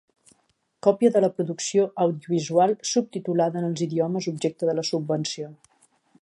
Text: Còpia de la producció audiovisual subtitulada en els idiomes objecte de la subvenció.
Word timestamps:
Còpia 0.85 1.11
de 1.17 1.19
la 1.25 1.29
producció 1.41 1.85
audiovisual 2.05 2.73
subtitulada 2.93 3.61
en 3.63 3.69
els 3.69 3.85
idiomes 3.89 4.29
objecte 4.33 4.71
de 4.71 4.77
la 4.81 4.87
subvenció. 4.93 5.53